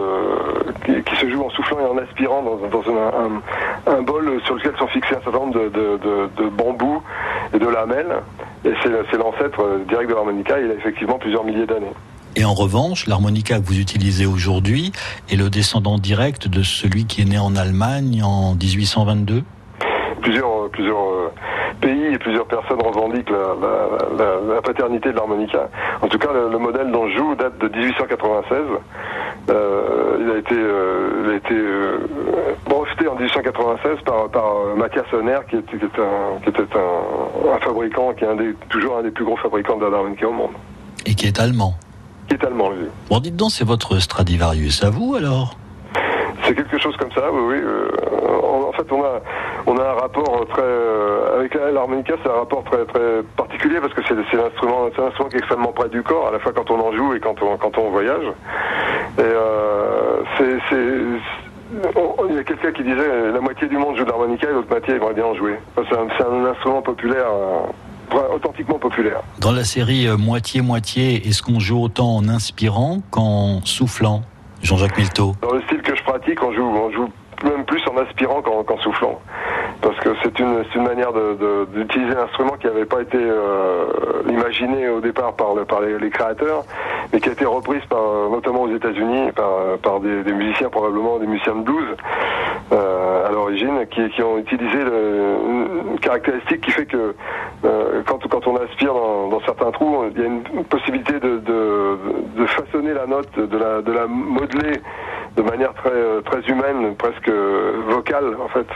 qui, 1.06 1.16
se 1.16 1.30
joue 1.30 1.44
en 1.44 1.50
soufflant 1.52 1.80
et 1.80 1.86
en 1.86 1.98
aspirant 1.98 2.42
dans, 2.42 2.56
dans 2.68 2.84
un, 2.92 3.94
un, 3.94 4.02
bol 4.02 4.42
sur 4.44 4.56
lequel 4.56 4.74
sont 4.78 4.88
fixés 4.88 5.16
un 5.16 5.22
certain 5.22 5.40
nombre 5.40 5.54
de, 5.54 5.70
de, 5.70 5.98
de, 5.98 6.44
de 6.44 6.50
bambous 6.50 7.02
et 7.54 7.60
de 7.60 7.68
lamelles. 7.68 8.22
Et 8.66 8.74
c'est 8.84 9.18
l'ancêtre 9.18 9.62
euh, 9.62 9.84
direct 9.88 10.10
de 10.10 10.16
l'harmonica, 10.16 10.60
il 10.60 10.70
a 10.72 10.74
effectivement 10.74 11.18
plusieurs 11.18 11.44
milliers 11.44 11.66
d'années. 11.66 11.94
Et 12.36 12.46
en 12.46 12.54
revanche, 12.54 13.08
l'harmonica 13.08 13.60
que 13.60 13.66
vous 13.66 13.80
utilisez 13.80 14.26
aujourd'hui 14.26 14.92
est 15.32 15.36
le 15.36 15.50
descendant 15.50 15.98
direct 15.98 16.48
de 16.48 16.62
celui 16.62 17.06
qui 17.06 17.22
est 17.22 17.26
né 17.26 17.40
en 17.40 17.56
Allemagne 17.56 18.22
en 18.24 18.56
1822 18.56 19.44
Plusieurs, 20.22 20.66
euh, 20.66 20.70
plusieurs 20.72 21.10
euh, 21.10 21.32
pays 21.80 22.14
et 22.14 22.18
plusieurs 22.18 22.46
personnes 22.46 22.82
revendiquent 22.82 23.30
la, 23.30 23.56
la, 23.62 24.24
la, 24.24 24.56
la 24.56 24.62
paternité 24.62 25.10
de 25.12 25.16
l'harmonica. 25.16 25.70
En 26.02 26.08
tout 26.08 26.18
cas, 26.20 26.30
le, 26.34 26.50
le 26.50 26.58
modèle 26.58 26.92
dont 26.92 27.08
je 27.08 27.18
joue 27.18 27.36
date 27.36 27.58
de 27.60 27.68
1896. 27.70 28.58
Euh, 29.50 30.18
il 30.22 30.30
a 30.32 30.38
été, 30.38 30.56
euh, 30.56 31.24
il 31.26 31.32
a 31.32 31.36
été 31.36 31.54
euh, 31.54 31.98
breveté 32.66 33.08
en 33.08 33.16
1896 33.16 33.98
par, 34.06 34.30
par 34.30 34.46
euh, 34.58 34.76
Mathias 34.76 35.06
Honner, 35.14 35.40
qui 35.50 35.58
était, 35.58 35.78
qui 35.78 35.86
un, 35.86 36.40
qui 36.44 36.50
était 36.50 36.78
un, 36.78 37.54
un 37.56 37.60
fabricant, 37.60 38.14
qui 38.14 38.26
est 38.26 38.28
un 38.28 38.36
des, 38.36 38.54
toujours 38.70 38.98
un 38.98 39.04
des 39.04 39.12
plus 39.12 39.26
gros 39.26 39.38
fabricants 39.38 39.78
de 39.78 39.86
l'harmonica 39.86 40.28
au 40.28 40.34
monde. 40.34 40.52
et 41.06 41.16
qui 41.16 41.26
est 41.28 41.40
allemand. 41.40 41.74
Qui 42.28 42.36
est 42.36 42.44
allemand, 42.46 42.70
lui. 42.72 42.88
Bon, 43.10 43.20
dites 43.20 43.36
donc, 43.36 43.50
c'est 43.52 43.66
votre 43.66 43.98
Stradivarius 44.00 44.84
à 44.84 44.90
vous 44.92 45.16
alors? 45.16 45.56
C'est 46.46 46.54
quelque 46.56 46.78
chose 46.80 46.96
comme 46.98 47.12
ça, 47.12 47.24
oui, 47.32 47.58
en 48.44 48.72
fait, 48.72 48.92
on 48.92 49.04
a, 49.04 49.20
on 49.66 49.78
a 49.78 49.84
un 49.84 49.94
rapport 49.94 50.46
très, 50.50 50.62
euh, 50.62 51.40
avec 51.40 51.54
l'harmonica, 51.54 52.16
c'est 52.24 52.30
un 52.30 52.34
rapport 52.34 52.64
très, 52.64 52.86
très 52.86 53.24
particulier 53.38 53.80
parce 53.82 53.94
que 53.94 54.02
c'est 54.08 54.16
c'est 54.32 54.38
l'instrument, 54.38 54.90
c'est 54.96 55.02
un 55.02 55.08
instrument 55.08 55.30
qui 55.30 55.36
est 55.36 55.40
extrêmement 55.40 55.72
près 55.72 55.90
du 55.90 56.04
corps, 56.04 56.28
à 56.28 56.32
la 56.32 56.40
fois 56.40 56.52
quand 56.54 56.70
on 56.72 56.80
en 56.80 56.92
joue 56.94 57.14
et 57.14 57.20
quand 57.20 57.42
on, 57.42 57.58
quand 57.58 57.78
on 57.78 57.90
voyage. 57.90 58.26
Et 59.18 59.22
euh, 59.22 60.22
c'est, 60.38 60.60
il 62.30 62.36
y 62.36 62.40
a 62.40 62.44
quelqu'un 62.44 62.72
qui 62.72 62.84
disait 62.84 62.98
euh, 63.00 63.32
la 63.32 63.42
moitié 63.42 63.68
du 63.68 63.78
monde 63.78 63.96
joue 63.96 64.04
de 64.04 64.10
l'harmonica 64.10 64.50
et 64.50 64.54
l'autre 64.54 64.70
moitié 64.70 64.96
aimerait 64.96 65.14
bien 65.14 65.26
en 65.26 65.36
jouer. 65.36 65.56
Enfin, 65.78 66.08
C'est 66.18 66.26
un, 66.26 66.46
instrument 66.46 66.82
populaire, 66.82 67.28
euh, 67.28 68.36
authentiquement 68.36 68.80
populaire. 68.80 69.22
Dans 69.40 69.52
la 69.52 69.64
série 69.64 70.08
euh, 70.08 70.18
Moitié-Moitié, 70.18 71.28
est-ce 71.28 71.44
qu'on 71.44 71.60
joue 71.60 71.82
autant 71.82 72.16
en 72.16 72.28
inspirant 72.28 73.02
qu'en 73.12 73.62
soufflant 73.66 74.24
Jean-Jacques 74.64 74.98
Milteau? 74.98 75.36
Dans 75.42 75.54
le 75.54 75.62
style 75.64 75.82
que 75.82 75.96
je 75.96 76.04
pratique, 76.04 76.42
on 76.44 76.52
joue, 76.54 76.64
on 76.64 76.92
joue 76.92 77.10
même 77.44 77.64
plus 77.66 77.80
aspirant 78.00 78.42
qu'en 78.42 78.78
soufflant. 78.78 79.20
Parce 79.82 79.98
que 80.00 80.10
c'est 80.24 80.38
une, 80.40 80.64
une 80.76 80.84
manière 80.84 81.12
d'utiliser 81.74 82.16
un 82.16 82.24
instrument 82.24 82.54
qui 82.60 82.68
n'avait 82.68 82.86
pas 82.86 83.02
été 83.02 83.18
euh, 83.18 83.86
imaginé 84.30 84.90
au 84.90 85.00
départ 85.00 85.34
par, 85.34 85.56
le- 85.56 85.64
par 85.64 85.80
les, 85.82 86.10
créateurs, 86.10 86.64
mais 87.14 87.20
qui 87.22 87.30
a 87.30 87.32
été 87.32 87.46
reprise 87.46 87.82
par, 87.90 88.30
notamment 88.30 88.64
aux 88.64 88.76
États-Unis 88.76 89.32
par, 89.36 89.78
par 89.82 90.00
des, 90.02 90.34
musiciens, 90.34 90.70
probablement 90.70 91.18
des 91.20 91.28
musiciens 91.28 91.56
de 91.56 91.62
blues 91.62 91.96
euh, 92.74 93.28
à 93.28 93.32
l'origine, 93.32 93.86
qui, 93.90 94.22
ont 94.22 94.38
utilisé 94.38 94.80
une 94.82 95.98
caractéristique 96.02 96.62
qui 96.62 96.72
fait 96.72 96.86
que 96.86 97.16
euh, 97.64 98.02
quand, 98.06 98.20
quand 98.28 98.48
on 98.48 98.58
aspire 98.58 98.94
dans, 98.94 99.40
certains 99.46 99.72
trous, 99.72 100.04
il 100.14 100.22
y 100.22 100.26
a 100.26 100.28
une 100.28 100.66
possibilité 100.66 101.14
de, 101.14 101.38
de, 101.38 101.98
de 102.36 102.46
façonner 102.48 102.94
la 102.94 103.08
note, 103.08 103.34
de 103.40 103.58
la, 103.58 103.82
de 103.82 103.92
la 103.92 104.08
modeler 104.08 104.82
de 105.40 105.44
manière 105.44 105.74
très, 105.74 105.90
euh, 105.92 106.20
très 106.22 106.42
humaine, 106.52 106.96
presque 106.98 107.30
euh, 107.30 107.82
vocale 107.88 108.36
en 108.44 108.50
fait. 108.50 108.68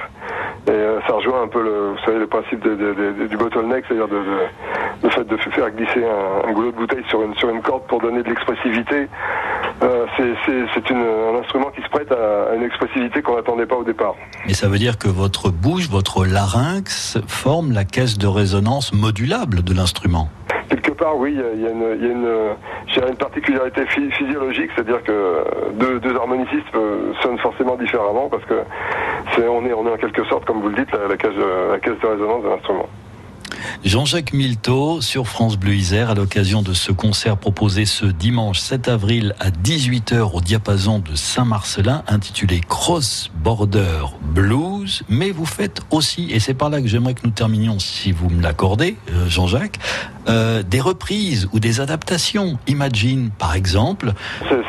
Et 0.68 0.72
euh, 0.72 1.02
ça 1.06 1.14
rejoint 1.14 1.42
un 1.44 1.48
peu 1.50 1.62
le, 1.62 1.92
vous 1.92 1.98
savez, 2.06 2.20
le 2.20 2.28
principe 2.28 2.62
de- 2.64 2.76
de- 2.76 2.94
de- 2.94 3.28
du 3.28 3.36
bottleneck, 3.36 3.84
c'est-à-dire 3.86 4.08
le 5.04 5.10
fait 5.10 5.26
de 5.28 5.36
faire 5.38 5.70
glisser 5.72 6.06
un, 6.06 6.48
un 6.48 6.54
goulot 6.54 6.72
de 6.72 6.78
bouteille 6.78 7.04
sur 7.10 7.22
une, 7.22 7.36
sur 7.36 7.50
une 7.50 7.62
corde 7.62 7.84
pour 7.88 8.00
donner 8.00 8.24
de 8.24 8.30
l'expressivité. 8.30 9.08
Euh, 9.84 10.06
c'est- 10.16 10.34
un 10.94 11.40
instrument 11.40 11.72
qui 11.76 11.82
se 11.82 11.90
prête 11.90 12.12
à, 12.12 12.52
à 12.52 12.56
une 12.56 12.64
expressivité 12.64 13.22
qu'on 13.22 13.36
n'attendait 13.36 13.66
pas 13.66 13.76
au 13.76 13.84
départ. 13.84 14.16
Et 14.48 14.54
ça 14.54 14.68
veut 14.70 14.78
dire 14.78 14.98
que 14.98 15.08
votre 15.10 15.50
bouche, 15.50 15.90
votre 15.90 16.26
larynx 16.26 17.18
forme 17.28 17.72
la 17.74 17.84
caisse 17.84 18.18
de 18.18 18.28
résonance 18.28 18.94
modulable 18.94 19.64
de 19.64 19.74
l'instrument? 19.74 20.30
Quelque 20.70 20.92
part, 20.92 21.18
oui, 21.18 21.34
il 21.36 21.40
y 21.40 21.44
a- 21.44 21.54
il 21.56 21.62
y 21.62 21.68
a 21.68 21.72
une, 21.72 21.98
il 22.00 22.06
y 22.06 22.10
a 22.10 22.12
une, 22.14 22.28
dirais 23.00 23.10
une 23.12 23.18
particularité 23.18 23.86
phy- 23.88 24.12
physiologique, 24.12 24.72
c'est-à-dire 24.76 25.04
que 25.04 25.44
deux, 25.74 26.00
deux 26.00 26.16
harmonicistes 26.16 26.72
sonnent 27.22 27.40
forcément 27.40 27.76
différemment 27.76 28.30
parce 28.30 28.46
que 28.46 28.64
c'est, 29.36 29.48
on, 29.48 29.66
est, 29.66 29.74
en 29.74 29.98
quelque 29.98 30.24
sorte, 30.26 30.46
comme 30.46 30.62
vous 30.62 30.70
le 30.70 30.76
dites, 30.76 30.92
la, 30.92 31.08
la 31.08 31.18
caisse 31.18 31.36
de 31.36 32.08
résonance 32.08 32.44
de 32.44 32.50
l'instrument. 32.50 32.88
Jean-Jacques 33.86 34.32
Milteau 34.32 35.02
sur 35.02 35.28
France 35.28 35.58
Bleu 35.58 35.74
Isère 35.74 36.10
à 36.10 36.16
l'occasion 36.16 36.62
de 36.62 36.72
ce 36.72 36.94
concert 36.94 37.36
proposé 37.36 37.84
ce 37.84 38.06
dimanche 38.06 38.60
7 38.60 38.88
avril 38.88 39.36
à 39.42 39.50
18h 39.50 40.34
au 40.34 40.40
diapason 40.40 41.00
de 41.00 41.16
Saint-Marcelin 41.16 42.02
intitulé 42.08 42.62
Cross 42.62 43.30
Border 43.44 44.06
Blues. 44.22 45.04
Mais 45.10 45.32
vous 45.32 45.46
faites 45.46 45.82
aussi, 45.92 46.32
et 46.32 46.40
c'est 46.40 46.54
par 46.54 46.70
là 46.70 46.82
que 46.82 46.88
j'aimerais 46.88 47.14
que 47.14 47.26
nous 47.26 47.32
terminions 47.32 47.78
si 47.78 48.14
vous 48.14 48.30
me 48.30 48.42
l'accordez, 48.42 48.96
euh, 49.10 49.28
Jean-Jacques, 49.28 49.80
euh, 50.30 50.64
des 50.64 50.80
reprises 50.80 51.50
ou 51.52 51.60
des 51.60 51.82
adaptations. 51.82 52.58
Imagine 52.68 53.32
par 53.38 53.54
exemple. 53.54 54.12
C'est, 54.48 54.64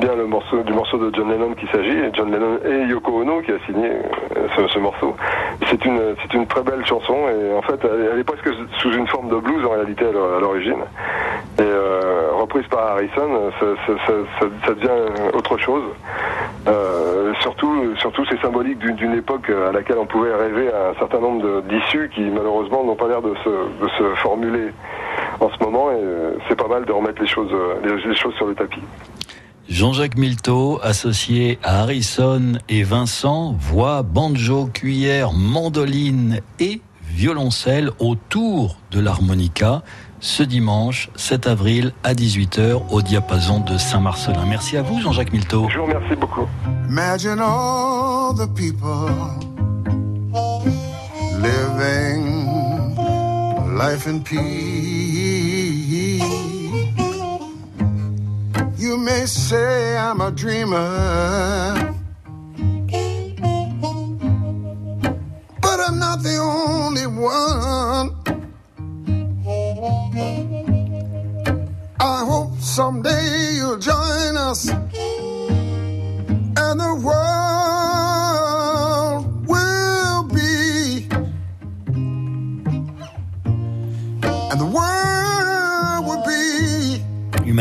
bien 0.00 0.14
le 0.16 0.26
morceau, 0.26 0.62
du 0.62 0.72
morceau 0.72 0.98
de 0.98 1.14
John 1.14 1.28
Lennon 1.28 1.54
qu'il 1.54 1.68
s'agit, 1.68 1.96
John 2.14 2.30
Lennon 2.30 2.58
et 2.64 2.88
Yoko 2.88 3.20
Ono 3.20 3.42
qui 3.42 3.52
a 3.52 3.58
signé 3.66 3.88
euh, 3.88 4.48
ce, 4.56 4.66
ce 4.68 4.78
morceau. 4.78 5.14
C'est 5.68 5.84
une, 5.84 6.00
c'est 6.22 6.34
une 6.34 6.46
très 6.46 6.62
belle 6.62 6.84
chanson 6.86 7.14
et 7.28 7.54
en 7.54 7.62
fait 7.62 7.78
elle, 7.84 8.05
elle 8.12 8.18
est 8.18 8.24
presque 8.24 8.48
sous 8.80 8.92
une 8.92 9.06
forme 9.06 9.28
de 9.28 9.36
blues 9.36 9.64
en 9.64 9.70
réalité 9.70 10.06
à 10.06 10.12
l'or- 10.12 10.36
à 10.36 10.40
l'origine. 10.40 10.80
Et 11.58 11.62
euh, 11.62 12.30
reprise 12.34 12.66
par 12.68 12.92
Harrison, 12.92 13.50
ça, 13.60 14.74
devient 14.74 15.32
autre 15.32 15.56
chose. 15.58 15.84
Euh, 16.68 17.32
surtout, 17.40 17.94
surtout, 17.98 18.24
c'est 18.30 18.40
symbolique 18.40 18.78
d'une 18.78 19.14
époque 19.14 19.50
à 19.50 19.72
laquelle 19.72 19.98
on 19.98 20.06
pouvait 20.06 20.34
rêver 20.34 20.70
à 20.72 20.90
un 20.90 20.94
certain 20.98 21.20
nombre 21.20 21.62
d'issues 21.62 22.10
qui 22.14 22.22
malheureusement 22.22 22.84
n'ont 22.84 22.96
pas 22.96 23.08
l'air 23.08 23.22
de 23.22 23.34
se, 23.44 24.14
formuler 24.22 24.70
en 25.40 25.48
ce 25.50 25.64
moment. 25.64 25.90
Et 25.90 25.94
euh, 25.94 26.32
c'est 26.48 26.56
pas 26.56 26.68
mal 26.68 26.84
de 26.84 26.92
remettre 26.92 27.20
les 27.22 27.28
choses, 27.28 27.52
les 27.84 28.14
choses 28.14 28.34
sur 28.34 28.46
le 28.46 28.54
tapis. 28.54 28.82
Jean-Jacques 29.68 30.16
Milteau, 30.16 30.78
associé 30.80 31.58
à 31.64 31.80
Harrison 31.80 32.52
et 32.68 32.84
Vincent, 32.84 33.56
voix, 33.58 34.02
banjo, 34.04 34.66
cuillère, 34.72 35.32
mandoline 35.32 36.40
et 36.60 36.80
violoncelle 37.16 37.90
autour 37.98 38.76
de 38.90 39.00
l'harmonica 39.00 39.82
ce 40.20 40.42
dimanche 40.42 41.08
7 41.16 41.46
avril 41.46 41.92
à 42.04 42.12
18h 42.12 42.82
au 42.90 43.00
diapason 43.00 43.60
de 43.60 43.78
Saint-Marcelin. 43.78 44.44
Merci 44.46 44.76
à 44.76 44.82
vous 44.82 45.00
Jean-Jacques 45.00 45.32
Milteau. 45.32 45.66
Je 45.70 45.78
vous 45.78 45.86
remercie 45.86 46.14
beaucoup. 46.14 46.46
Imagine 46.90 47.40
all 47.40 48.34
the 48.34 48.46
people 48.54 49.08
living 51.40 52.54
life 53.78 54.06
in 54.06 54.20
peace. 54.20 54.36
You 58.78 58.98
may 58.98 59.26
say 59.26 59.96
I'm 59.96 60.20
a 60.20 60.30
dreamer, 60.30 61.94
but 65.62 65.80
I'm 65.80 65.98
not 65.98 66.22
the 66.22 66.38
only 66.38 66.75
one. 67.16 68.14
I 71.98 72.24
hope 72.24 72.58
someday 72.60 73.54
you'll 73.56 73.78
join 73.78 74.36
us 74.36 74.70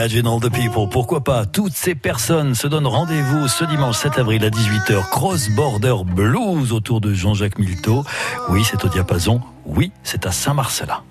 Imagine 0.06 0.28
all 0.28 0.40
the 0.40 0.52
people, 0.52 0.88
pourquoi 0.88 1.24
pas? 1.24 1.48
Toutes 1.48 1.74
ces 1.74 1.96
personnes 1.96 2.54
se 2.54 2.68
donnent 2.68 2.86
rendez-vous 2.86 3.48
ce 3.48 3.66
dimanche 3.66 3.98
7 3.98 4.20
avril 4.20 4.46
à 4.46 4.52
18h, 4.52 5.10
Cross 5.10 5.50
Border 5.50 5.96
Blues 6.06 6.74
autour 6.74 7.02
de 7.02 7.12
Jean-Jacques 7.12 7.58
Milteau. 7.58 8.04
Oui, 8.50 8.64
c'est 8.64 8.86
au 8.86 8.88
diapason, 8.88 9.42
oui, 9.66 9.92
c'est 10.04 10.28
à 10.28 10.32
Saint-Marcelin. 10.32 11.02